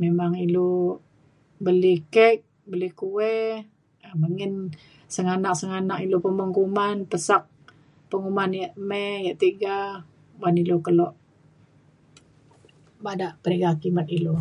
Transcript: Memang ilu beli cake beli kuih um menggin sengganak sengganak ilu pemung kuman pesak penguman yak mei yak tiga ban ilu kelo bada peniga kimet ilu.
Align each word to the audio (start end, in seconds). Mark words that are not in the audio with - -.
Memang 0.00 0.32
ilu 0.44 0.70
beli 1.64 1.94
cake 2.14 2.42
beli 2.70 2.88
kuih 3.00 3.52
um 4.14 4.14
menggin 4.22 4.52
sengganak 5.14 5.54
sengganak 5.60 5.98
ilu 6.06 6.16
pemung 6.24 6.52
kuman 6.56 6.96
pesak 7.10 7.42
penguman 8.10 8.50
yak 8.60 8.72
mei 8.88 9.14
yak 9.26 9.38
tiga 9.44 9.74
ban 10.40 10.54
ilu 10.62 10.76
kelo 10.86 11.06
bada 13.04 13.26
peniga 13.42 13.70
kimet 13.80 14.08
ilu. 14.18 14.34